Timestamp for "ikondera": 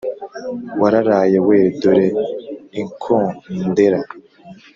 2.81-3.99